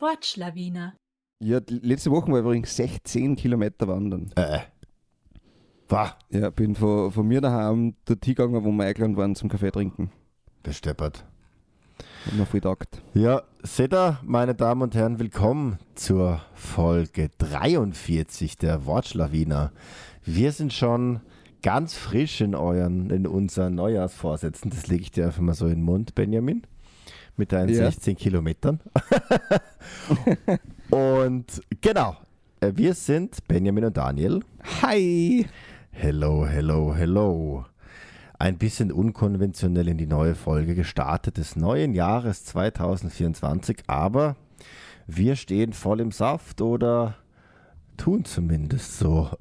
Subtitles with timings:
[0.00, 0.96] Wortschlawiner.
[1.38, 4.32] Ja, letzte Woche war ich übrigens 16 Kilometer wandern.
[4.34, 4.58] Äh.
[5.88, 6.18] War.
[6.30, 10.10] Ja, bin von, von mir daheim dort hingegangen, wo wir eingeladen waren zum Kaffee trinken.
[10.62, 11.29] Besteppert.
[12.26, 13.00] Hat mir viel taugt.
[13.14, 19.72] Ja, seht ihr, meine Damen und Herren, willkommen zur Folge 43 der Wortschlawiner.
[20.24, 21.20] Wir sind schon
[21.62, 24.70] ganz frisch in euren, in unseren Neujahrsvorsätzen.
[24.70, 26.62] Das lege ich dir einfach mal so in den Mund, Benjamin.
[27.36, 27.90] Mit deinen Ja.
[27.90, 28.80] 16 Kilometern.
[30.90, 32.16] und genau,
[32.60, 34.40] äh, wir sind Benjamin und Daniel.
[34.82, 35.46] Hi!
[35.90, 37.64] Hello, hello, hello.
[38.40, 44.34] Ein bisschen unkonventionell in die neue Folge gestartet des neuen Jahres 2024, aber
[45.06, 47.16] wir stehen voll im Saft oder
[47.98, 49.28] tun zumindest so.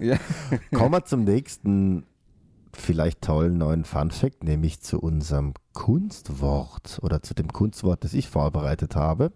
[0.00, 0.16] Ja.
[0.74, 2.06] Kommen wir zum nächsten
[2.72, 8.96] vielleicht tollen neuen Funfact, nämlich zu unserem Kunstwort oder zu dem Kunstwort, das ich vorbereitet
[8.96, 9.30] habe.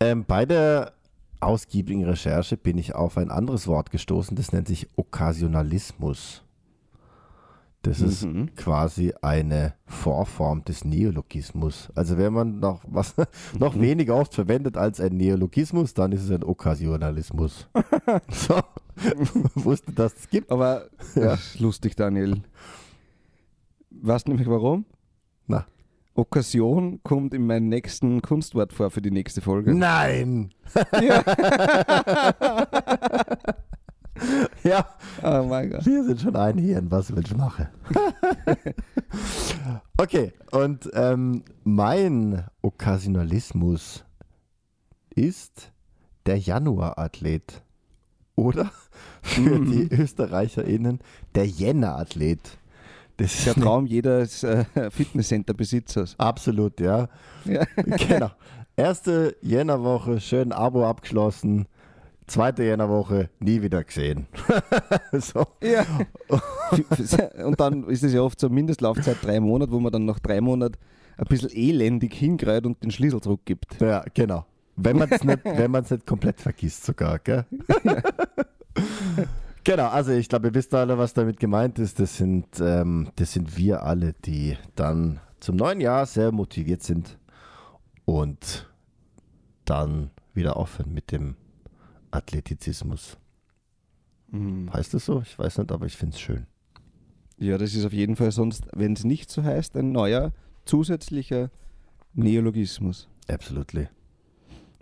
[0.00, 0.95] Ähm, bei der
[1.46, 6.42] ausgiebigen Recherche bin ich auf ein anderes Wort gestoßen, das nennt sich Okkasionalismus.
[7.82, 8.52] Das ist Mhm.
[8.56, 11.88] quasi eine Vorform des Neologismus.
[11.94, 13.14] Also wenn man noch was
[13.58, 17.68] noch weniger oft verwendet als ein Neologismus, dann ist es ein Okkasionalismus.
[18.28, 18.58] so,
[19.54, 20.50] wusste, dass es gibt.
[20.50, 21.34] Aber Ja.
[21.34, 22.42] ist lustig, Daniel.
[23.90, 24.84] Weißt du nämlich warum?
[26.16, 29.74] Okkasion kommt in meinem nächsten Kunstwort vor für die nächste Folge.
[29.74, 30.50] Nein!
[31.00, 31.22] Ja.
[34.64, 34.86] Ja,
[35.22, 35.84] Oh mein Gott.
[35.84, 37.66] wir sind schon ein Hirn, was will ich machen?
[39.98, 44.06] okay, und ähm, mein Okkasionalismus
[45.14, 45.70] ist
[46.24, 47.62] der Januarathlet.
[48.36, 48.70] Oder
[49.20, 49.70] für Mhm.
[49.70, 51.00] die ÖsterreicherInnen
[51.34, 52.56] der Jänner-Athlet.
[53.16, 56.16] Das ist Der Traum jedes äh, Fitnesscenter-Besitzers.
[56.18, 57.08] Absolut, ja.
[57.44, 57.64] Ja.
[57.76, 58.30] genau.
[58.76, 61.66] Erste Jännerwoche, schön Abo abgeschlossen.
[62.26, 64.26] Zweite Jännerwoche, nie wieder gesehen.
[65.12, 65.46] so.
[65.62, 65.86] Ja.
[67.44, 70.40] Und dann ist es ja oft so Mindestlaufzeit drei Monate, wo man dann nach drei
[70.40, 70.76] Monaten
[71.16, 73.80] ein bisschen elendig hingreift und den Schlüssel zurückgibt.
[73.80, 74.44] Ja, genau.
[74.74, 77.46] Wenn man es nicht, wenn nicht komplett vergisst sogar, gell?
[79.66, 82.00] Genau, also ich glaube, ihr wisst alle, was damit gemeint ist.
[82.00, 87.18] Das sind, ähm, das sind wir alle, die dann zum neuen Jahr sehr motiviert sind
[88.04, 88.70] und
[89.64, 91.36] dann wieder aufhören mit dem
[92.10, 93.18] Athletizismus.
[94.30, 94.72] Mhm.
[94.72, 95.20] Heißt das so?
[95.22, 96.46] Ich weiß nicht, aber ich finde es schön.
[97.38, 100.32] Ja, das ist auf jeden Fall sonst, wenn es nicht so heißt, ein neuer
[100.64, 101.50] zusätzlicher
[102.14, 103.08] Neologismus.
[103.28, 103.88] Absolutely.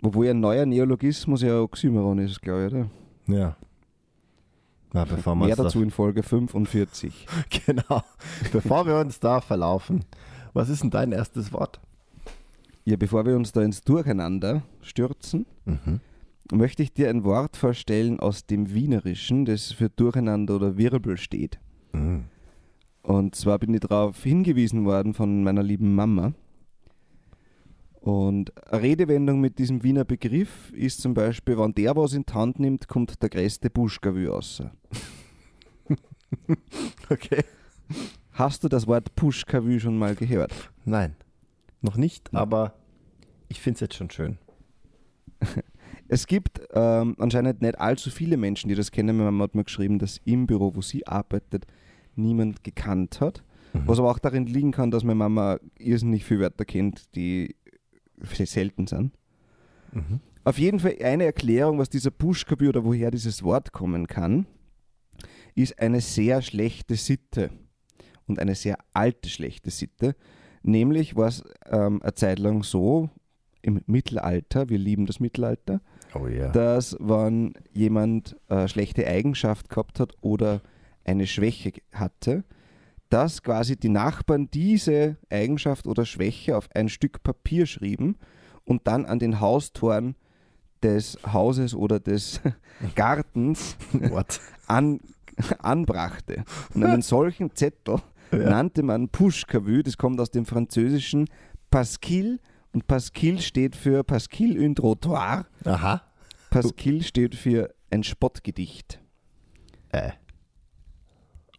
[0.01, 2.89] Obwohl ein neuer Neologismus ja Oxymoron ist, glaube ich, oder?
[3.27, 3.57] Ja.
[4.95, 7.27] Na, bevor wir Mehr dazu in Folge 45.
[7.27, 8.01] Da, genau.
[8.53, 10.05] Bevor wir uns da verlaufen,
[10.53, 11.81] was ist denn dein erstes Wort?
[12.85, 15.99] Ja, bevor wir uns da ins Durcheinander stürzen, Mhm.
[16.51, 21.59] möchte ich dir ein Wort vorstellen aus dem Wienerischen, das für Durcheinander oder Wirbel steht.
[21.91, 22.25] Mhm.
[23.01, 26.31] Und zwar bin ich darauf hingewiesen worden von meiner lieben Mama.
[28.05, 32.33] Und eine Redewendung mit diesem Wiener Begriff ist zum Beispiel, wenn der was in die
[32.33, 34.63] Hand nimmt, kommt der größte Buschkavü raus.
[37.09, 37.43] Okay.
[38.31, 40.51] Hast du das Wort Puschkavü schon mal gehört?
[40.83, 41.15] Nein,
[41.81, 42.73] noch nicht, aber
[43.47, 44.37] ich finde es jetzt schon schön.
[46.07, 49.17] Es gibt ähm, anscheinend nicht allzu viele Menschen, die das kennen.
[49.17, 51.65] Meine Mama hat mir geschrieben, dass im Büro, wo sie arbeitet,
[52.15, 53.43] niemand gekannt hat.
[53.85, 57.55] Was aber auch darin liegen kann, dass meine Mama irrsinnig viele Wörter kennt, die
[58.23, 59.13] selten sind.
[59.91, 60.19] Mhm.
[60.43, 64.45] Auf jeden Fall eine Erklärung, was dieser Puschkabü oder woher dieses Wort kommen kann,
[65.55, 67.49] ist eine sehr schlechte Sitte
[68.27, 70.15] und eine sehr alte schlechte Sitte.
[70.61, 73.09] Nämlich war es ähm, eine Zeit lang so
[73.61, 75.81] im Mittelalter, wir lieben das Mittelalter,
[76.13, 76.49] Oh ja.
[76.51, 80.61] dass wenn jemand eine schlechte Eigenschaft gehabt hat oder
[81.03, 82.43] eine Schwäche hatte,
[83.09, 88.17] dass quasi die Nachbarn diese Eigenschaft oder Schwäche auf ein Stück Papier schrieben
[88.63, 90.15] und dann an den Haustoren
[90.83, 92.41] des Hauses oder des
[92.95, 93.77] Gartens
[94.67, 94.99] an,
[95.59, 96.43] anbrachte.
[96.73, 97.97] Und einen solchen Zettel
[98.31, 101.27] nannte man Puschkavü, das kommt aus dem französischen
[101.69, 102.39] Pasquille
[102.73, 105.45] und Pasquille steht für Pasquille un trottoir.
[105.63, 106.01] Aha.
[106.49, 108.99] Pasquille steht für ein Spottgedicht.
[109.91, 110.11] Äh.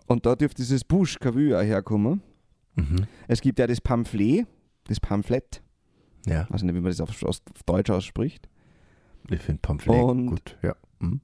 [0.07, 2.23] Und da dürfte dieses Puschkavü auch herkommen.
[2.77, 3.07] Mhm.
[3.29, 4.47] Es gibt ja das Pamphlet,
[4.85, 5.63] das Pamphlet.
[6.27, 8.49] Ja, weiß nicht, wie man das auf, auf Deutsch ausspricht.
[9.31, 10.57] ich finde Pamphlet Und- gut.
[10.63, 10.75] Ja.
[11.01, 11.21] Mhm.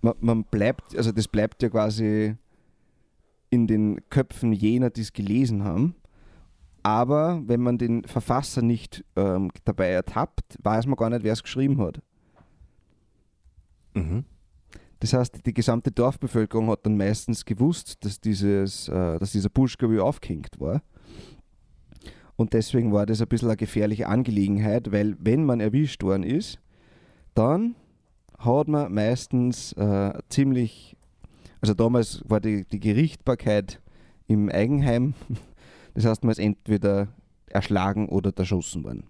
[0.00, 2.36] Man, man bleibt, also das bleibt ja quasi
[3.50, 5.94] in den Köpfen jener, die es gelesen haben.
[6.82, 11.42] Aber wenn man den Verfasser nicht ähm, dabei ertappt, weiß man gar nicht, wer es
[11.42, 12.00] geschrieben hat.
[13.94, 14.24] Mhm.
[15.00, 20.00] Das heißt, die gesamte Dorfbevölkerung hat dann meistens gewusst, dass, dieses, äh, dass dieser Buschgabel
[20.00, 20.82] aufgehängt war.
[22.36, 26.60] Und deswegen war das ein bisschen eine gefährliche Angelegenheit, weil wenn man erwischt worden ist,
[27.34, 27.74] dann
[28.38, 30.96] hat man meistens äh, ziemlich,
[31.60, 33.80] also damals war die, die Gerichtbarkeit
[34.28, 35.14] im Eigenheim,
[35.94, 37.08] das heißt, man ist entweder
[37.46, 39.04] erschlagen oder erschossen worden.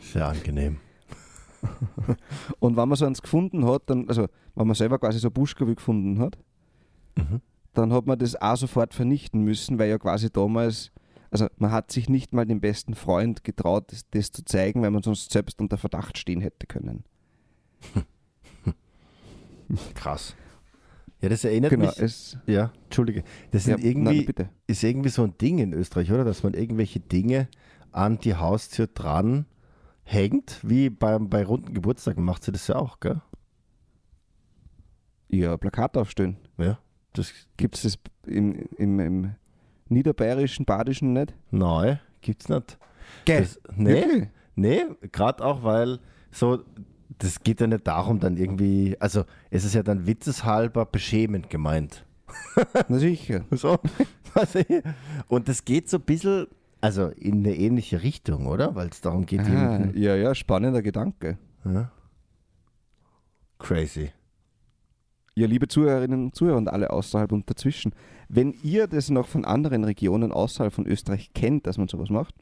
[0.00, 0.78] Sehr angenehm.
[2.60, 5.32] Und wenn man so eins gefunden hat, dann, also wenn man selber quasi so ein
[5.32, 6.38] Buschgabel gefunden hat,
[7.16, 7.40] Mhm.
[7.74, 10.92] dann hat man das auch sofort vernichten müssen, weil ja quasi damals,
[11.30, 14.90] also man hat sich nicht mal dem besten Freund getraut, das, das zu zeigen, weil
[14.92, 17.04] man sonst selbst unter Verdacht stehen hätte können.
[19.94, 20.34] Krass.
[21.20, 21.98] Ja, das erinnert Genau, mich.
[21.98, 23.22] es, Ja, Entschuldige.
[23.50, 26.24] Das ja, sind irgendwie, nein, ist irgendwie so ein Ding in Österreich, oder?
[26.24, 27.48] Dass man irgendwelche Dinge
[27.92, 29.44] an die Haustür dran
[30.10, 33.20] hängt, wie beim, bei runden Geburtstagen macht sie das ja auch, gell?
[35.28, 36.36] Ja, Plakat aufstellen.
[36.58, 36.78] Ja.
[37.12, 39.34] Das Gibt es das im, im, im
[39.88, 41.34] niederbayerischen, badischen nicht?
[41.50, 42.78] Nein, gibt's nicht.
[43.24, 43.42] Gell?
[43.42, 44.28] Das, nee, Wirklich?
[44.56, 46.00] nee, gerade auch, weil
[46.32, 46.64] so,
[47.18, 52.04] das geht ja nicht darum, dann irgendwie, also es ist ja dann witzeshalber beschämend gemeint.
[52.88, 53.44] Na sicher.
[53.52, 53.78] So.
[55.28, 56.46] Und das geht so ein bisschen,
[56.80, 58.74] also in eine ähnliche Richtung, oder?
[58.74, 61.38] Weil es darum geht, Ah, ja, ja, spannender Gedanke.
[61.64, 61.90] ja.
[63.58, 64.10] Crazy.
[65.34, 67.92] Ja, liebe Zuhörerinnen und Zuhörer und alle außerhalb und dazwischen,
[68.28, 72.34] wenn ihr das noch von anderen Regionen außerhalb von Österreich kennt, dass man sowas macht,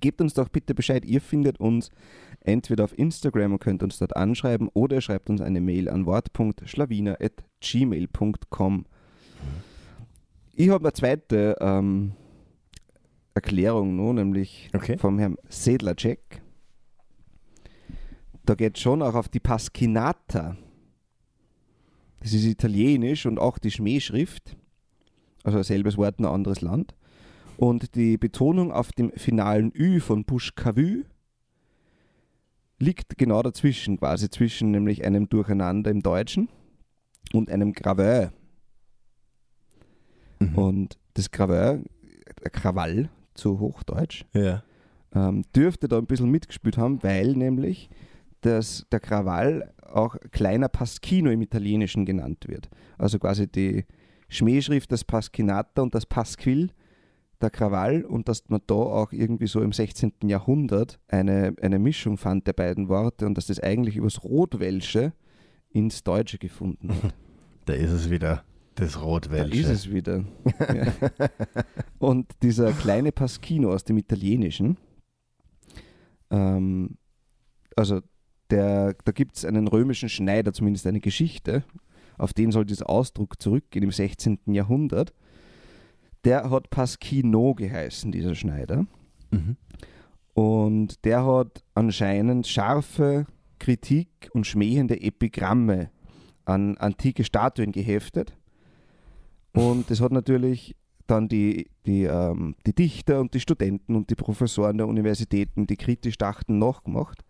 [0.00, 1.04] gebt uns doch bitte Bescheid.
[1.04, 1.90] Ihr findet uns
[2.40, 8.84] entweder auf Instagram und könnt uns dort anschreiben oder schreibt uns eine Mail an wort.schlawiner.gmail.com.
[10.54, 12.12] Ich habe eine zweite ähm,
[13.34, 14.98] Erklärung noch, nämlich Okay.
[14.98, 16.42] vom Herrn Sedlacek.
[18.44, 20.56] Da geht schon auch auf die Pasquinata.
[22.20, 24.56] Das ist italienisch und auch die Schmähschrift.
[25.44, 26.94] Also selbes Wort, ein anderes Land.
[27.56, 31.04] Und die Betonung auf dem finalen Ü von Buschkavü
[32.78, 36.48] liegt genau dazwischen, quasi zwischen nämlich einem Durcheinander im Deutschen
[37.32, 38.32] und einem Graveur.
[40.40, 40.58] Mhm.
[40.58, 41.80] Und das Graveur,
[42.42, 44.62] äh, Krawall zu Hochdeutsch, Ja.
[45.14, 47.90] ähm, dürfte da ein bisschen mitgespielt haben, weil nämlich
[48.42, 52.68] das, der Krawall auch kleiner Pasquino im Italienischen genannt wird.
[52.98, 53.84] Also quasi die
[54.28, 56.70] Schmähschrift, das Pasquinata und das Pasquil,
[57.40, 60.12] der Krawall und dass man da auch irgendwie so im 16.
[60.24, 65.12] Jahrhundert eine, eine Mischung fand der beiden Worte und dass das eigentlich übers Rotwelsche
[65.70, 67.14] ins Deutsche gefunden hat.
[67.64, 68.42] Da ist es wieder,
[68.74, 69.60] das Da Rotwelsche.
[69.60, 70.24] ist es wieder.
[70.58, 70.92] ja.
[71.98, 74.76] Und dieser kleine Pasquino aus dem Italienischen,
[76.30, 76.96] ähm,
[77.76, 78.00] also
[78.50, 81.64] der, da gibt es einen römischen Schneider, zumindest eine Geschichte,
[82.18, 84.38] auf den soll dieser Ausdruck zurückgehen im 16.
[84.46, 85.12] Jahrhundert.
[86.24, 88.86] Der hat Pasquino geheißen, dieser Schneider.
[89.30, 89.56] Mhm.
[90.34, 93.26] Und der hat anscheinend scharfe
[93.58, 95.90] Kritik und schmähende Epigramme
[96.44, 98.36] an antike Statuen geheftet.
[99.52, 104.14] Und das hat natürlich dann die, die, ähm, die Dichter und die Studenten und die
[104.14, 107.22] Professoren der Universitäten, die kritisch dachten, nachgemacht.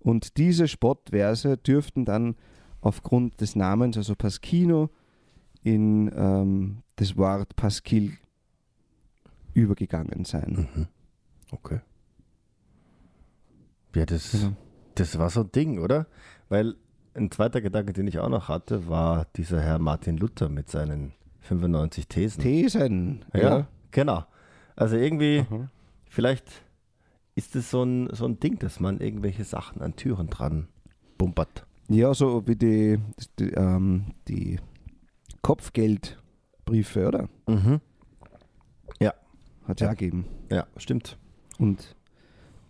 [0.00, 2.36] Und diese Spottverse dürften dann
[2.80, 4.90] aufgrund des Namens, also Pasquino,
[5.62, 8.12] in ähm, das Wort Pasquil
[9.54, 10.68] übergegangen sein.
[10.74, 10.86] Mhm.
[11.50, 11.80] Okay.
[13.94, 14.52] Ja, das, Genau.
[14.94, 16.06] das war so ein Ding, oder?
[16.48, 16.76] Weil
[17.14, 21.15] ein zweiter Gedanke, den ich auch noch hatte, war dieser Herr Martin Luther mit seinen
[21.46, 22.42] 95 Thesen.
[22.42, 23.24] Thesen.
[23.34, 24.24] ja, genau.
[24.76, 25.68] Also irgendwie, Aha.
[26.08, 26.62] vielleicht
[27.34, 30.68] ist es so ein, so ein Ding, dass man irgendwelche Sachen an Türen dran
[31.18, 31.66] bumpert.
[31.88, 32.98] Ja, so wie die,
[33.38, 34.58] die, ähm, die
[35.42, 37.28] Kopfgeldbriefe, oder?
[37.46, 37.80] Mhm.
[39.68, 39.94] Hat es ja Ja.
[39.94, 40.26] gegeben.
[40.48, 41.18] Ja, stimmt.
[41.58, 41.96] Und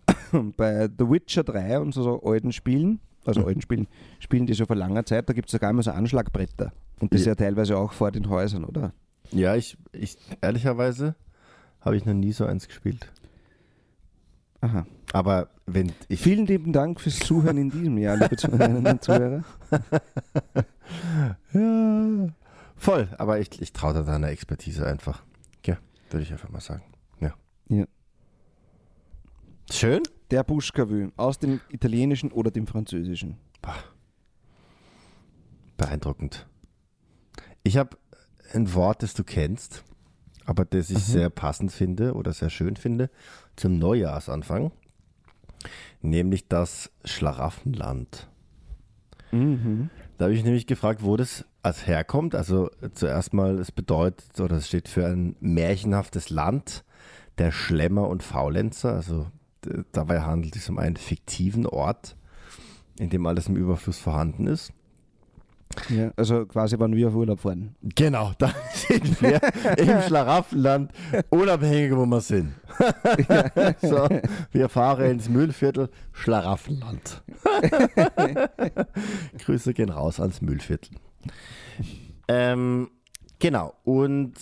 [0.57, 3.87] bei The Witcher 3 und so, so alten Spielen, also alten Spielen,
[4.19, 6.71] Spielen die schon vor langer Zeit, da gibt es sogar immer so Anschlagbretter.
[6.99, 7.31] Und das Ja.
[7.31, 8.93] ja teilweise auch vor den Häusern, oder?
[9.31, 11.15] Ja, ich, ich ehrlicherweise
[11.81, 13.11] habe ich noch nie so eins gespielt.
[14.61, 14.87] Aha.
[15.13, 19.43] Aber wenn ich Vielen lieben Dank fürs Zuhören in diesem Jahr, liebe Zuhörerinnen und Zuhörer.
[21.53, 22.27] Ja,
[22.77, 23.09] voll.
[23.17, 25.23] Aber ich, ich traue da deiner Expertise einfach.
[25.65, 25.77] Ja,
[26.09, 26.83] würde ich einfach mal sagen.
[27.19, 27.33] Ja.
[27.67, 27.85] Ja.
[29.69, 30.01] Schön.
[30.31, 33.37] Der Bouche aus dem Italienischen oder dem Französischen.
[35.77, 36.47] Beeindruckend.
[37.63, 37.97] Ich habe
[38.53, 39.83] ein Wort, das du kennst,
[40.45, 41.01] aber das ich Mhm.
[41.01, 43.09] sehr passend finde oder sehr schön finde
[43.55, 44.71] zum Neujahrsanfang,
[46.01, 48.27] nämlich das Schlaraffenland.
[49.31, 49.89] Mhm.
[50.17, 52.33] Da habe ich nämlich gefragt, wo das als herkommt.
[52.33, 56.85] Also zuerst mal, es bedeutet oder es steht für ein märchenhaftes Land
[57.37, 58.93] der Schlemmer und Faulenzer.
[58.93, 59.27] Also
[59.91, 62.15] dabei handelt es um einen fiktiven Ort,
[62.99, 64.73] in dem alles im Überfluss vorhanden ist.
[65.89, 67.75] Ja, also quasi, wann wir auf Urlaub fahren.
[67.81, 69.39] Genau, da sind wir
[69.77, 70.91] im Schlaraffenland,
[71.29, 72.53] unabhängig wo wir sind.
[73.81, 74.07] so,
[74.51, 77.21] wir fahren ins Mühlviertel, Schlaraffenland.
[79.39, 80.95] Grüße gehen raus ans Mühlviertel.
[82.27, 82.89] Ähm,
[83.39, 84.35] genau, und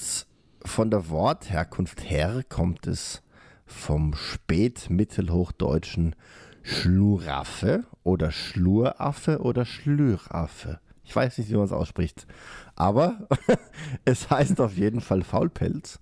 [0.64, 3.22] von der Wortherkunft her kommt es
[3.66, 6.16] vom spätmittelhochdeutschen
[6.64, 10.80] Schluraffe oder Schluraffe oder Schlüraffe.
[11.04, 12.26] Ich weiß nicht, wie man es ausspricht.
[12.76, 13.28] Aber
[14.06, 16.00] es heißt auf jeden Fall Faulpelz.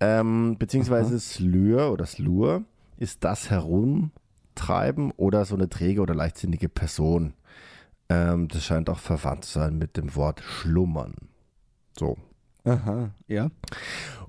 [0.00, 2.64] Ähm, beziehungsweise Slür oder Slur
[2.96, 7.34] ist das Herumtreiben oder so eine träge oder leichtsinnige Person.
[8.08, 11.14] Ähm, das scheint auch verwandt zu sein mit dem Wort schlummern.
[11.98, 12.16] So.
[12.64, 13.50] Aha, ja.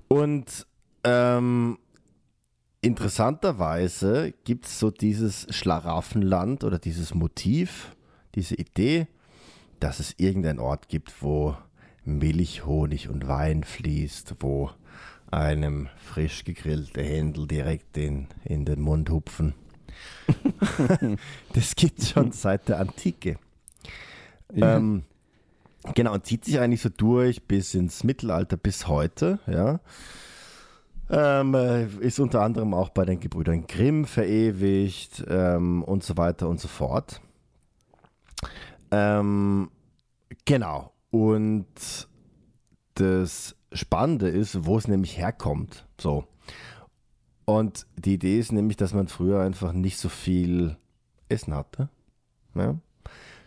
[0.08, 0.66] Und
[1.04, 1.78] ähm,
[2.86, 7.94] interessanterweise gibt es so dieses Schlaraffenland oder dieses Motiv,
[8.34, 9.08] diese Idee,
[9.80, 11.56] dass es irgendeinen Ort gibt, wo
[12.04, 14.70] Milch, Honig und Wein fließt, wo
[15.30, 19.54] einem frisch gegrillte Händel direkt in, in den Mund hupfen.
[21.52, 23.38] das gibt es schon seit der Antike.
[24.54, 24.76] Ja.
[24.76, 25.02] Ähm,
[25.94, 29.80] genau, und zieht sich eigentlich so durch bis ins Mittelalter, bis heute, ja.
[31.08, 36.48] Ähm, äh, ist unter anderem auch bei den Gebrüdern Grimm verewigt ähm, und so weiter
[36.48, 37.20] und so fort.
[38.90, 39.70] Ähm,
[40.44, 40.92] genau.
[41.10, 42.08] Und
[42.94, 45.86] das Spannende ist, wo es nämlich herkommt.
[46.00, 46.24] So.
[47.44, 50.76] Und die Idee ist nämlich, dass man früher einfach nicht so viel
[51.28, 51.88] Essen hatte.
[52.54, 52.76] Ja?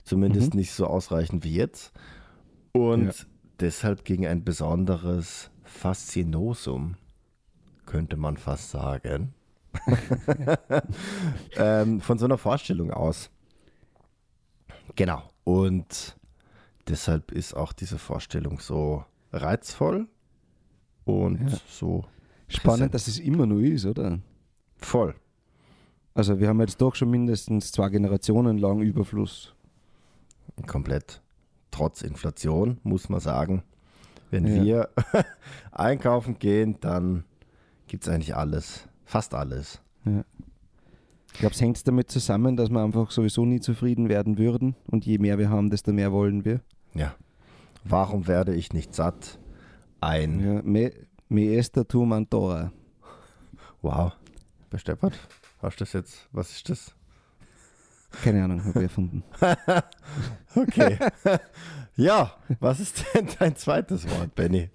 [0.06, 1.92] Zumindest nicht so ausreichend wie jetzt.
[2.72, 3.26] Und Ja.
[3.60, 6.96] deshalb ging ein besonderes Faszinosum,
[7.90, 9.34] könnte man fast sagen,
[11.58, 13.30] ähm, von so einer Vorstellung aus.
[14.96, 15.24] Genau.
[15.44, 16.18] Und
[16.88, 20.08] deshalb ist auch diese Vorstellung so reizvoll
[21.06, 21.58] und Ja.
[21.68, 22.06] so
[22.48, 24.20] Spannend, dass es immer nur ist, oder?
[24.78, 25.14] voll.
[26.16, 29.54] Also wir haben jetzt doch schon mindestens zwei Generationen lang Überfluss.
[30.66, 31.22] Komplett.
[31.72, 33.64] Trotz Inflation, muss man sagen.
[34.32, 34.64] Wenn Ja.
[34.64, 34.90] wir
[35.72, 37.24] einkaufen gehen, dann
[37.90, 38.88] gibt es eigentlich alles.
[39.04, 39.82] Fast alles.
[40.06, 45.06] Ich glaube, es hängt damit zusammen, dass wir einfach sowieso nie zufrieden werden würden und
[45.06, 46.62] je mehr wir haben, desto mehr wollen wir.
[46.94, 47.16] Ja.
[47.84, 49.40] Warum werde ich nicht satt?
[50.00, 50.40] Ein.
[50.40, 50.92] Ja, me,
[51.28, 52.72] me esta tu mantora.
[53.82, 54.14] Wow.
[54.70, 55.20] Besteppert?
[55.62, 56.28] Hast du das jetzt?
[56.32, 56.96] Was ist das?
[58.24, 59.24] Keine Ahnung, habe ich erfunden.
[60.56, 60.98] Okay.
[61.96, 64.72] ja, was ist denn dein zweites Wort, Benny?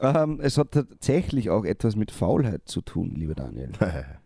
[0.00, 3.72] Ähm, es hat tatsächlich auch etwas mit Faulheit zu tun, lieber Daniel.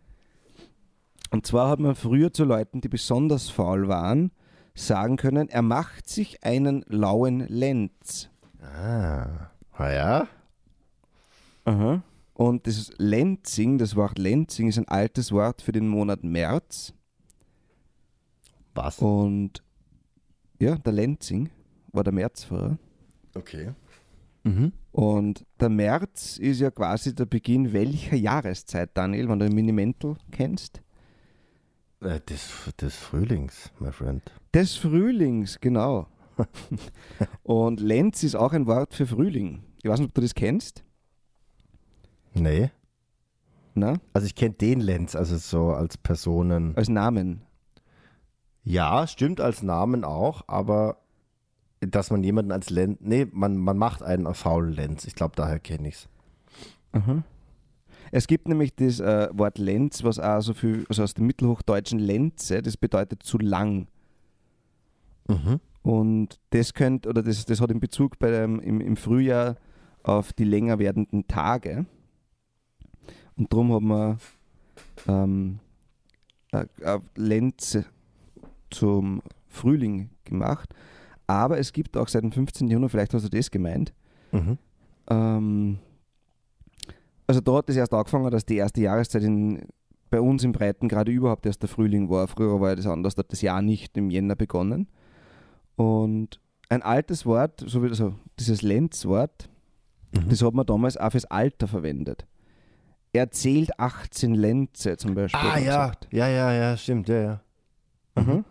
[1.31, 4.31] Und zwar hat man früher zu Leuten, die besonders faul waren,
[4.73, 8.29] sagen können, er macht sich einen lauen Lenz.
[8.61, 9.51] ah.
[9.77, 10.27] Ah ja?
[11.65, 12.01] Aha.
[12.33, 16.93] Und das Lenzing, das Wort Lenzing ist ein altes Wort für den Monat März.
[18.73, 18.99] Was?
[18.99, 19.63] Und
[20.59, 21.49] ja, der Lenzing
[21.91, 22.77] war der März vorher.
[23.35, 23.71] Okay.
[24.45, 24.73] Mhm.
[24.91, 30.15] Und der März ist ja quasi der Beginn welcher Jahreszeit, Daniel, wenn du den Minimental
[30.31, 30.81] kennst?
[32.01, 34.21] Äh, des, des Frühlings, my friend.
[34.53, 36.07] Des Frühlings, genau.
[37.43, 39.63] Und Lenz ist auch ein Wort für Frühling.
[39.81, 40.83] Ich weiß nicht, ob du das kennst.
[42.35, 42.69] Nee.
[43.73, 43.95] Na?
[44.13, 46.75] Also ich kenne den Lenz, also so als Personen.
[46.77, 47.41] Als Namen.
[48.63, 50.97] Ja, stimmt als Namen auch, aber
[51.87, 52.97] dass man jemanden als Lenz.
[53.01, 55.05] Nee, man, man macht einen faulen Lenz.
[55.05, 56.09] Ich glaube, daher kenne ich es.
[56.93, 57.23] Aha.
[58.11, 61.99] Es gibt nämlich das äh, Wort Lenz, was auch so viel, also aus dem mittelhochdeutschen
[61.99, 63.87] Lenze, das bedeutet zu lang.
[65.27, 65.59] Mhm.
[65.81, 69.55] Und das könnte, oder das, das hat in Bezug bei dem, im, im Frühjahr
[70.03, 71.85] auf die länger werdenden Tage.
[73.35, 74.17] Und darum haben wir
[75.07, 75.59] ähm,
[76.51, 77.85] äh, äh, Lenze
[78.69, 80.73] zum Frühling gemacht.
[81.27, 82.67] Aber es gibt auch seit dem 15.
[82.67, 83.93] Jahrhundert, vielleicht hast du das gemeint,
[84.31, 84.57] Mhm.
[85.09, 85.79] ähm,
[87.27, 89.65] also da hat es erst angefangen, dass die erste Jahreszeit in,
[90.09, 92.27] bei uns im Breiten gerade überhaupt erst der Frühling war.
[92.27, 94.87] Früher war das anders, da hat das Jahr nicht im Jänner begonnen.
[95.75, 96.39] Und
[96.69, 99.49] ein altes Wort, so wie also dieses Lenzwort,
[100.13, 100.29] Mhm.
[100.29, 102.25] das hat man damals auch fürs Alter verwendet.
[103.11, 105.39] Er zählt 18 Lenze zum Beispiel.
[105.41, 106.07] Ah ja, gesagt.
[106.11, 107.41] ja, ja, ja, stimmt, ja, ja.
[108.21, 108.45] Mhm.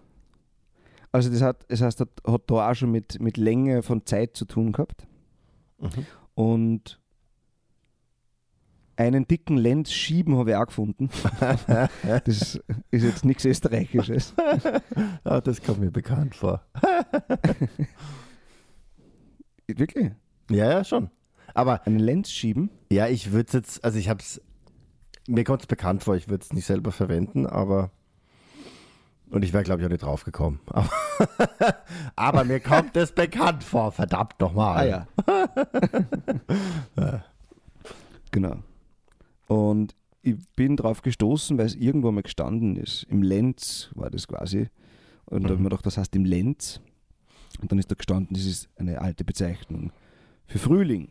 [1.15, 4.37] Also das, hat, das heißt, das hat da auch schon mit, mit Länge von Zeit
[4.37, 5.07] zu tun gehabt.
[5.79, 6.07] Mhm.
[6.35, 7.01] Und
[8.97, 11.11] einen dicken Lenz schieben habe ich auch gefunden.
[12.25, 14.35] das ist jetzt nichts Österreichisches.
[15.23, 16.67] Ah, das kommt mir bekannt vor.
[19.69, 20.11] Wirklich?
[20.51, 21.11] Ja, ja, schon.
[21.55, 22.71] Aber Einen Lenz schieben?
[22.91, 24.43] ja, ich würde es jetzt, also ich habe es,
[25.29, 27.93] mir kommt es bekannt vor, ich würde es nicht selber verwenden, aber
[29.31, 30.61] und ich wäre, glaube ich, auch nicht drauf gekommen.
[30.67, 30.91] Aber,
[32.17, 35.07] aber mir kommt es bekannt vor, verdammt nochmal.
[35.27, 35.47] Ah
[37.07, 37.23] ja.
[38.33, 38.57] genau.
[39.47, 43.05] Und ich bin drauf gestoßen, weil es irgendwo mal gestanden ist.
[43.05, 44.69] Im Lenz war das quasi.
[45.27, 46.81] Und da habe ich mir gedacht, das heißt im Lenz.
[47.61, 49.93] Und dann ist da gestanden, das ist eine alte Bezeichnung
[50.47, 51.09] für Frühling.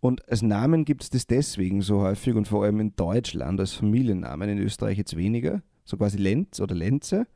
[0.00, 3.72] Und als Namen gibt es das deswegen so häufig und vor allem in Deutschland als
[3.72, 7.26] Familiennamen, in Österreich jetzt weniger, so quasi Lenz oder Lenze,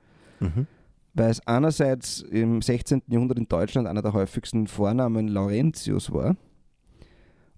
[0.40, 0.66] Mhm.
[1.14, 3.02] weil es einerseits im 16.
[3.08, 6.36] Jahrhundert in Deutschland einer der häufigsten Vornamen Laurentius war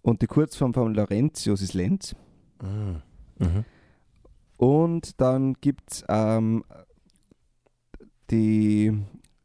[0.02, 2.14] und die Kurzform von Laurentius ist Lenz.
[2.62, 3.64] Mhm.
[4.56, 6.64] Und dann gibt es ähm,
[8.30, 8.92] die,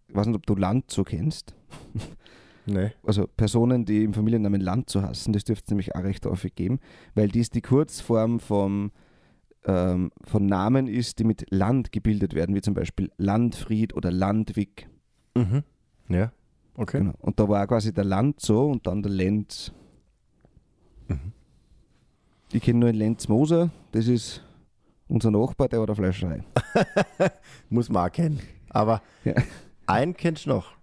[0.07, 1.55] ich weiß nicht, ob du Lanzo kennst,
[2.67, 2.91] Nee.
[3.03, 6.79] also Personen, die im Familiennamen Lanzo hassen, das dürfte es nämlich auch recht häufig geben,
[7.13, 8.91] weil dies die Kurzform vom,
[9.65, 14.87] ähm, von Namen ist, die mit Land gebildet werden, wie zum Beispiel Landfried oder Landwig.
[15.35, 15.63] Mhm.
[16.09, 16.31] Ja,
[16.75, 16.99] okay.
[16.99, 17.13] Genau.
[17.19, 19.71] Und da war quasi der Lanzo und dann der Lenz.
[21.07, 21.31] Mhm.
[22.51, 24.43] Ich kenne nur den Lenz Moser, das ist
[25.07, 26.43] unser Nachbar, der hat eine Fleischerei.
[27.69, 28.39] Muss man auch kennen.
[28.69, 29.33] Aber Ja.
[29.87, 30.73] einen kennst du noch.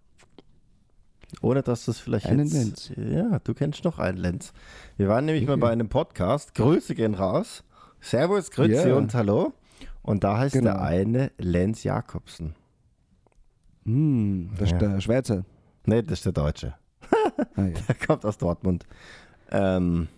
[1.40, 2.54] Ohne dass du es vielleicht Einen jetzt...
[2.54, 2.92] Lenz.
[2.96, 4.52] Ja, du kennst noch einen Lenz.
[4.96, 5.60] Wir waren nämlich mal Okay.
[5.62, 6.54] bei einem Podcast.
[6.54, 7.64] Grüße gehen raus.
[8.02, 8.96] Servus, Grüße Ja.
[8.96, 9.52] und Hallo.
[10.02, 10.72] Und da heißt Genau.
[10.72, 12.54] der eine Lenz Jakobsen.
[13.84, 14.76] Hm, das Ja.
[14.76, 15.44] ist der Schweizer.
[15.86, 16.74] Nee, das ist der Deutsche.
[17.56, 17.74] Ah, ja.
[17.88, 18.84] Der kommt aus Dortmund.
[19.50, 20.08] Ähm,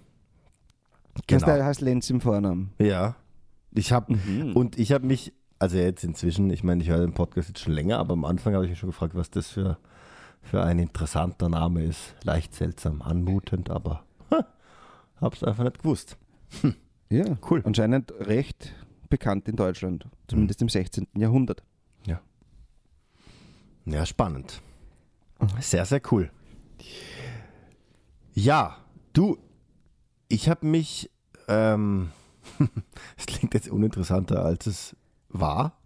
[1.28, 1.46] Genau.
[1.46, 2.72] Der heißt Lenz im Vornamen.
[2.78, 3.14] Ja.
[3.70, 4.56] Ich habe Mhm.
[4.56, 7.72] und ich habe mich, also jetzt inzwischen, ich meine, ich höre den Podcast jetzt schon
[7.72, 9.78] länger, aber am Anfang habe ich mich schon gefragt, was das für,
[10.42, 12.14] für ein interessanter Name ist.
[12.24, 14.02] Leicht seltsam, anmutend, aber
[15.20, 16.16] habe es einfach nicht gewusst.
[17.10, 17.62] Ja, Cool.
[17.64, 18.74] Anscheinend recht
[19.08, 21.06] bekannt in Deutschland, zumindest im 16.
[21.16, 21.62] Jahrhundert.
[23.86, 24.62] Ja, spannend.
[25.60, 26.30] Sehr, sehr cool.
[28.32, 28.78] Ja,
[29.12, 29.38] du,
[30.28, 31.10] ich habe mich,
[31.48, 32.10] ähm,
[33.16, 34.96] es klingt jetzt uninteressanter, als es
[35.28, 35.76] war,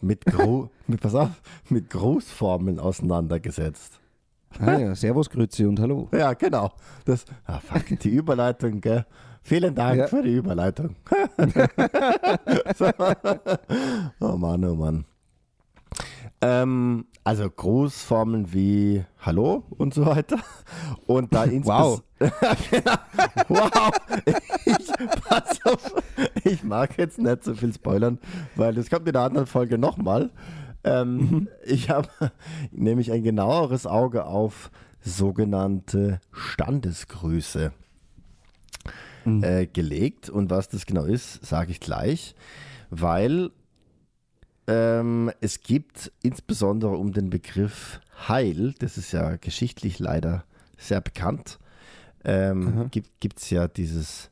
[0.00, 1.30] mit, Gro mit, pass auf,
[1.68, 4.00] mit Großformeln auseinandergesetzt.
[4.60, 6.08] Ah ja, Servus, Grüezi und Hallo.
[6.12, 6.72] Ja, genau.
[7.04, 9.04] Das, ah, fuck, die Überleitung, gell?
[9.46, 10.06] Vielen Dank Ja.
[10.08, 10.96] für die Überleitung.
[14.20, 15.04] Oh Mann, oh Mann.
[16.40, 20.38] Ähm, also Großformeln wie Hallo und so weiter.
[21.06, 22.02] Und da Wow.
[22.70, 22.92] genau.
[23.48, 23.90] wow.
[24.64, 24.92] Ich,
[25.28, 25.94] pass auf,
[26.44, 28.18] ich mag jetzt nicht so viel spoilern,
[28.56, 30.30] weil das kommt in der anderen Folge nochmal.
[30.84, 32.08] Ähm, ich habe
[32.72, 37.72] nämlich ein genaueres Auge auf sogenannte Standesgrüße
[39.26, 40.28] äh, gelegt.
[40.28, 42.34] Und was das genau ist, sage ich gleich,
[42.90, 43.50] weil
[44.66, 50.44] ähm, es gibt insbesondere um den Begriff Heil, das ist ja geschichtlich leider
[50.76, 51.58] sehr bekannt,
[52.24, 54.30] ähm, gibt es ja dieses,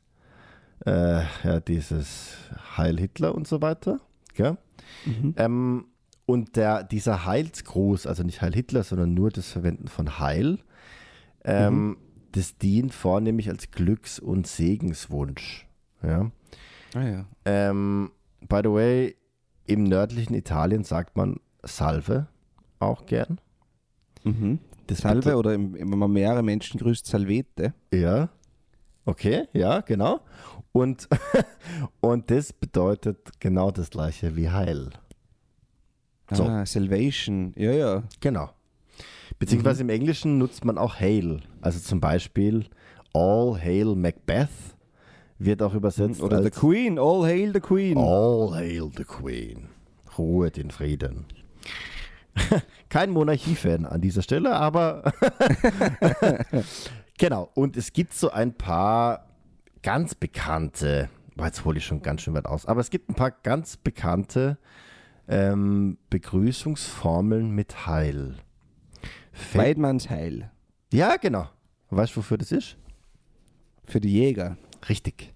[0.87, 2.37] äh, ja dieses
[2.77, 4.01] Heil Hitler und so weiter.
[4.35, 4.57] Gell?
[5.37, 5.87] Ähm,
[6.25, 10.59] und der, dieser Heilsgruß, also nicht Heil Hitler, sondern nur das Verwenden von Heil,
[11.45, 11.97] ähm,
[12.33, 15.67] das dient vornehmlich als Glücks- und Segenswunsch.
[16.03, 16.31] Ja?
[16.95, 17.27] Ah ja.
[17.45, 18.11] Ähm,
[18.49, 19.17] by the way,
[19.67, 22.27] im nördlichen Italien sagt man Salve
[22.79, 23.41] auch gern.
[24.25, 24.59] Mhm.
[24.87, 27.75] Das Salve bedeutet- oder im, wenn man mehrere Menschen grüßt, Salvete.
[27.93, 28.29] Ja.
[29.05, 30.21] Okay, ja, genau.
[30.73, 31.09] Und,
[32.01, 34.91] und das bedeutet genau das gleiche wie Heil.
[36.31, 36.45] So.
[36.45, 37.53] Ah, Salvation.
[37.57, 38.03] Ja, ja.
[38.21, 38.51] Genau.
[39.39, 41.43] Beziehungsweise im Englischen nutzt man auch Hail.
[41.63, 42.67] Also zum Beispiel
[43.15, 44.49] All Hail Macbeth
[45.39, 46.99] wird auch übersetzt Oder The Queen.
[46.99, 47.97] All hail the Queen.
[47.97, 49.69] All Hail the Queen.
[50.19, 51.25] Ruhe den Frieden.
[52.89, 55.13] Kein Monarchie-Fan an dieser Stelle, aber
[57.19, 57.51] genau.
[57.55, 59.27] Und es gibt so ein paar
[59.83, 63.31] ganz bekannte, jetzt hole ich schon ganz schön weit aus, aber es gibt ein paar
[63.31, 64.59] ganz bekannte
[65.29, 68.37] ähm, Begrüßungsformeln mit Heil.
[69.55, 70.51] Weidmanns Heil.
[70.93, 71.49] Ja, genau.
[71.91, 72.77] Weißt du, wofür das ist?
[73.85, 74.57] Für die Jäger.
[74.89, 75.33] Richtig.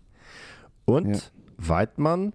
[0.84, 1.20] Und Ja.
[1.58, 2.32] Weidmann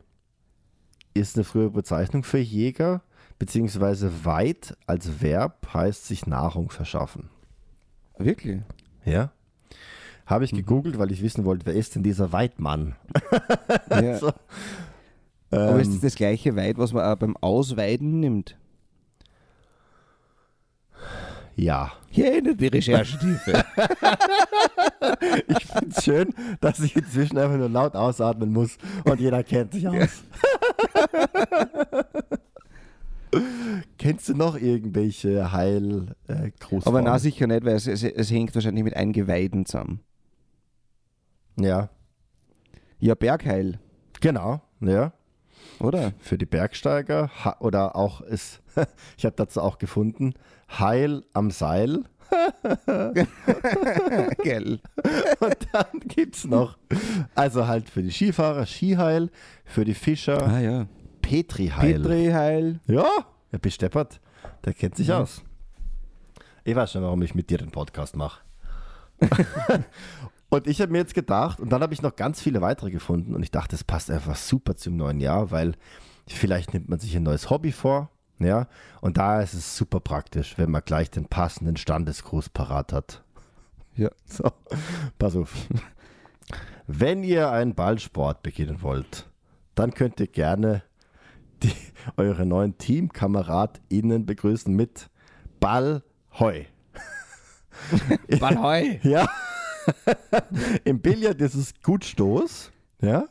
[1.13, 3.01] ist eine frühe Bezeichnung für Jäger,
[3.39, 7.29] beziehungsweise Weit als Verb heißt sich Nahrung verschaffen.
[8.17, 8.62] Wirklich?
[9.05, 9.31] Ja.
[10.25, 10.45] Habe Mhm.
[10.45, 12.95] ich gegoogelt, weil ich wissen wollte, wer ist denn dieser Weidmann?
[13.89, 14.17] Ja.
[14.19, 14.31] So.
[15.53, 18.57] Aber ist Ähm, das das gleiche Weid, was man auch beim Ausweiden nimmt?
[21.55, 21.91] Ja.
[22.09, 23.63] Hier endet die Recherchetiefe.
[25.47, 29.73] Ich finde es schön, dass ich inzwischen einfach nur laut ausatmen muss und jeder kennt
[29.73, 30.23] sich aus.
[33.97, 36.51] Kennst du noch irgendwelche heil äh,
[36.85, 40.01] Aber na sicher nicht, weil es, es, es hängt wahrscheinlich mit Eingeweiden zusammen.
[41.59, 41.89] Ja,
[42.99, 43.79] Ja, Bergheil,
[44.19, 44.61] genau.
[44.81, 45.13] Ja.
[45.80, 46.13] Oder?
[46.19, 48.62] Für die Bergsteiger oder auch ist,
[49.17, 50.34] ich habe dazu auch gefunden,
[50.80, 52.04] Heil am Seil.
[54.43, 54.80] Geil.
[55.39, 56.78] Und dann gibt es noch,
[57.36, 59.30] also halt für die Skifahrer Skiheil,
[59.65, 60.88] für die Fischer Ah ja.
[61.21, 62.00] Petriheil.
[62.00, 62.80] Petriheil.
[62.88, 63.06] Ja,
[63.52, 64.21] er besteppert.
[64.65, 65.13] Der kennt sich Mhm.
[65.15, 65.41] aus.
[66.63, 68.41] Ich weiß schon, warum ich mit dir den Podcast mache.
[70.51, 73.33] und ich habe mir jetzt gedacht, und dann habe ich noch ganz viele weitere gefunden
[73.33, 75.75] und ich dachte, das passt einfach super zum neuen Jahr, weil
[76.27, 78.09] vielleicht nimmt man sich ein neues Hobby vor.
[78.37, 78.67] Ja,
[78.99, 83.23] und da ist es super praktisch, wenn man gleich den passenden Standesgruß parat hat.
[83.95, 84.09] Ja.
[84.25, 84.51] So,
[85.17, 85.53] pass auf.
[86.85, 89.29] Wenn ihr einen Ballsport beginnen wollt,
[89.75, 90.83] dann könnt ihr gerne
[91.63, 91.71] die,
[92.17, 95.09] eure neuen TeamkameradInnen begrüßen mit
[95.61, 96.65] Ballheu.
[98.39, 98.97] Ballheu.
[99.03, 99.29] Ja.
[100.83, 102.71] Im Billard ist es Gutstoß.
[103.01, 103.25] Ja.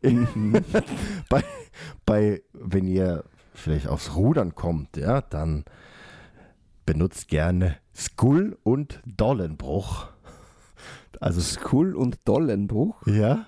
[0.00, 0.26] In,
[1.28, 1.44] bei,
[2.04, 5.64] bei, wenn ihr vielleicht aufs Rudern kommt, ja, dann
[6.86, 10.08] benutzt gerne Skull und Dollenbruch.
[11.20, 13.06] Also Skull und Dollenbruch.
[13.06, 13.46] ja,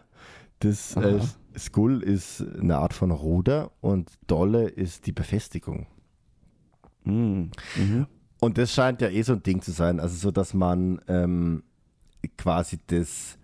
[0.61, 1.21] das äh.
[1.59, 5.87] Skull ist eine Art von Ruder und Dolle ist die Befestigung.
[7.05, 7.51] Mhm.
[7.77, 8.07] Mhm.
[8.41, 11.63] Und das scheint ja eh so ein Ding zu sein, also so, dass man ähm,
[12.37, 13.39] quasi das,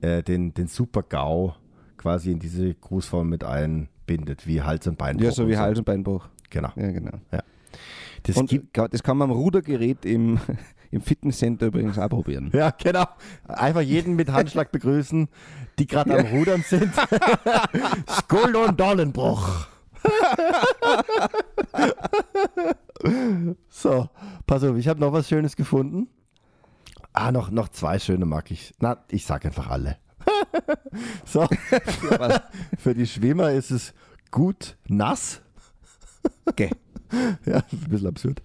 [0.00, 1.54] äh, den, den Super-GAU
[1.96, 5.24] quasi in diese Grußform mit einbindet, wie Hals- und Beinbruch.
[5.24, 6.28] Ja, so wie und Hals- und Beinbruch.
[6.48, 6.70] Genau.
[6.76, 7.18] Ja, genau.
[8.22, 10.38] Das Und gibt, das kann man am Rudergerät im,
[10.90, 12.50] im Fitnesscenter übrigens auch probieren.
[12.52, 13.04] ja, genau.
[13.46, 15.28] Einfach jeden mit Handschlag begrüßen,
[15.78, 16.92] die gerade am Rudern sind.
[18.10, 19.66] Skull und Dollenbruch.
[23.68, 24.08] so,
[24.46, 26.08] pass auf, ich habe noch was Schönes gefunden.
[27.12, 28.72] Ah, noch, noch zwei schöne mag ich.
[28.78, 29.96] Na, ich sag einfach alle.
[31.24, 31.46] so,
[32.78, 33.94] für die Schwimmer ist es
[34.30, 35.42] gut nass.
[36.44, 36.70] Okay.
[37.44, 38.40] Ja, ein bisschen absurd.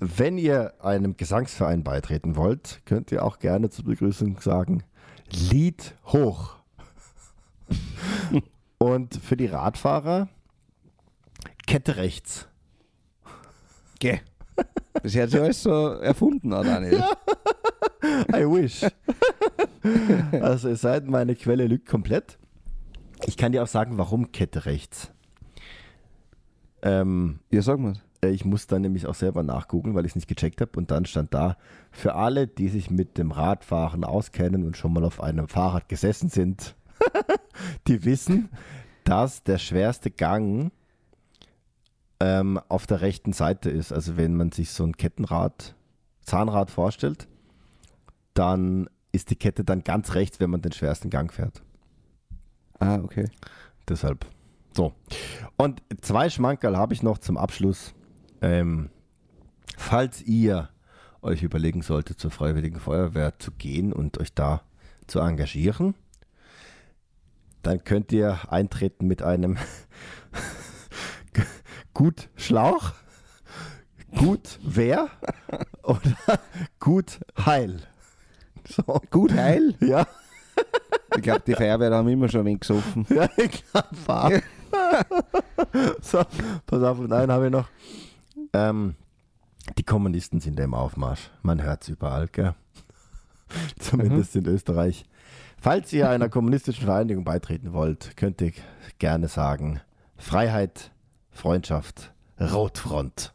[0.00, 4.82] Wenn ihr einem Gesangsverein beitreten wollt, könnt ihr auch gerne zur Begrüßung sagen,
[5.30, 6.56] Lied hoch.
[8.78, 10.28] Und für die Radfahrer,
[11.68, 12.48] Kette rechts.
[13.94, 14.20] Okay.
[15.02, 17.04] Das hat sich alles so erfunden, oder Daniel?
[18.32, 18.84] I wish.
[20.40, 22.38] also es sei denn, meine Quelle lügt komplett.
[23.26, 25.10] Ich kann dir auch sagen, warum Kette rechts.
[26.82, 27.94] Ähm, Ja, sag mal.
[28.22, 30.72] Äh, Ich muss dann nämlich auch selber nachgucken, weil ich es nicht gecheckt habe.
[30.76, 31.56] Und dann stand da,
[31.90, 36.28] für alle, die sich mit dem Radfahren auskennen und schon mal auf einem Fahrrad gesessen
[36.28, 36.74] sind,
[37.86, 38.50] die wissen,
[39.04, 40.72] dass der schwerste Gang
[42.20, 43.92] ähm, auf der rechten Seite ist.
[43.92, 45.74] Also wenn man sich so ein Kettenrad,
[46.22, 47.28] Zahnrad vorstellt,
[48.34, 51.62] dann ist die Kette dann ganz rechts, wenn man den schwersten Gang fährt.
[52.78, 53.30] Ah, okay.
[53.88, 54.26] Deshalb.
[54.74, 54.92] So.
[55.56, 57.94] Und zwei Schmankerl habe ich noch zum Abschluss.
[58.42, 58.90] Ähm,
[59.76, 60.68] falls ihr
[61.22, 64.62] euch überlegen solltet, zur Freiwilligen Feuerwehr zu gehen und euch da
[65.06, 65.94] zu engagieren,
[67.62, 69.56] dann könnt ihr eintreten mit einem
[71.96, 72.92] gut Schlauch,
[74.14, 75.08] gut Wehr
[75.82, 76.38] oder
[76.78, 77.80] gut Heil.
[78.68, 79.00] So.
[79.10, 79.74] Gut heil.
[79.80, 80.06] Ja,
[81.16, 83.06] Ich glaube, die Feuerwehr haben immer schon ein wenig gesoffen.
[83.08, 83.64] ja, ich
[84.04, 84.42] fahren.
[86.02, 86.22] so,
[86.66, 87.68] pass auf, und einen habe ich noch.
[88.52, 88.94] Ähm,
[89.78, 91.30] die Kommunisten sind im Aufmarsch.
[91.42, 92.54] Man hört es überall, gell?
[93.78, 95.06] Zumindest in Österreich.
[95.58, 98.52] Falls ihr einer kommunistischen Vereinigung beitreten wollt, könnt ihr
[98.98, 99.80] gerne sagen:
[100.18, 100.90] Freiheit,
[101.36, 103.32] Freundschaft, Rotfront.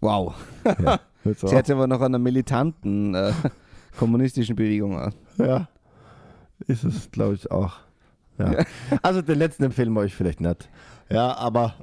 [0.00, 0.34] Wow.
[0.82, 1.00] Ja.
[1.34, 3.32] Sie hat aber noch einer militanten äh,
[3.98, 5.14] kommunistischen Bewegung aus.
[5.38, 5.68] ja.
[6.66, 7.76] ist es, glaube ich, auch.
[8.38, 8.64] Ja.
[9.02, 10.68] Also den letzten empfehlen wir euch vielleicht nicht.
[11.08, 11.74] Ja, aber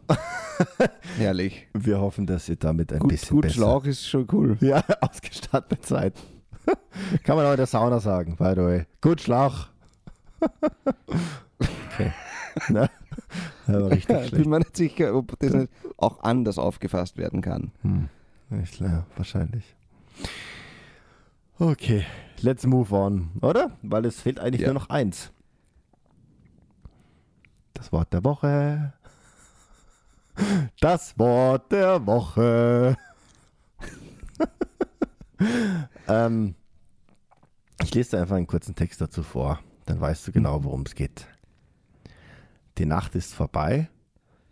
[1.17, 1.67] Herrlich.
[1.73, 4.57] wir hoffen, dass ihr damit ein Gut, bisschen gut besser Schlauch ist schon cool.
[4.61, 6.13] Ja, ausgestattet seid.
[7.23, 8.85] Kann man auch in der Sauna sagen, by the way.
[8.99, 9.67] Gut Schlauch.
[10.39, 12.13] okay.
[12.69, 12.89] Na,
[13.67, 14.45] richtig Ich bin schlecht.
[14.47, 17.71] mir nicht sicher, ob das nicht auch anders aufgefasst werden kann.
[17.81, 18.09] Hm.
[18.49, 19.75] Nicht klar, wahrscheinlich.
[21.59, 22.05] Okay,
[22.41, 23.77] let's move on, oder?
[23.81, 24.67] Weil es fehlt eigentlich Ja.
[24.73, 25.31] nur noch eins.
[27.73, 28.93] Das Wort der Woche.
[30.79, 32.95] Das Wort der Woche.
[36.07, 36.55] ähm,
[37.83, 39.59] ich lese dir einfach einen kurzen Text dazu vor.
[39.85, 41.27] Dann weißt du genau, worum es geht.
[42.77, 43.89] Die Nacht ist vorbei.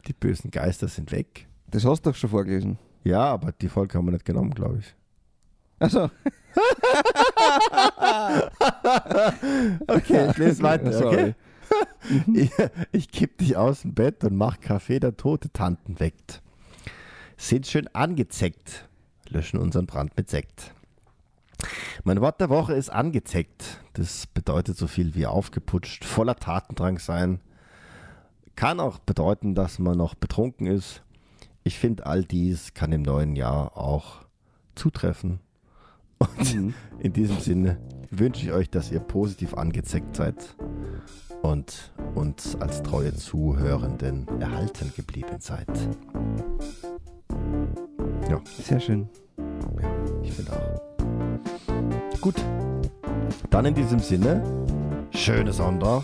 [0.08, 1.47] Die bösen Geister sind weg.
[1.67, 2.77] Das hast du doch schon vorgelesen.
[3.03, 4.95] Ja, aber die Folge haben wir nicht genommen, glaube ich.
[5.79, 6.10] Also,
[9.88, 11.05] Okay, ich lese weiter.
[11.05, 11.36] Okay?
[12.34, 12.51] ich
[12.91, 16.41] ich kipp dich aus dem Bett und mach Kaffee, der tote Tanten weckt.
[17.38, 18.89] Sind schön angezeckt,
[19.29, 20.73] löschen unseren Brand mit Sekt.
[22.03, 23.82] Mein Wort der Woche ist angezeckt.
[23.93, 27.39] Das bedeutet so viel wie aufgeputscht, voller Tatendrang sein.
[28.60, 31.02] Kann auch bedeuten, dass man noch betrunken ist.
[31.63, 34.26] Ich finde, all dies kann im neuen Jahr auch
[34.76, 35.39] zutreffen.
[36.19, 36.74] Und Mhm.
[37.00, 37.78] in diesem Sinne
[38.12, 40.58] wünsche ich euch, dass ihr positiv angezeckt seid
[41.41, 45.69] und uns als treue Zuhörenden erhalten geblieben seid.
[48.30, 49.08] Ja, Sehr schön.
[50.22, 52.19] ich finde auch.
[52.19, 52.36] Gut,
[53.52, 54.43] dann in diesem Sinne,
[55.12, 56.04] schöne Sonntag,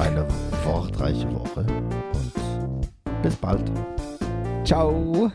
[0.00, 0.26] eine
[0.64, 1.64] wortreiche Woche
[2.12, 3.70] und bis bald.
[4.64, 5.30] Ciao.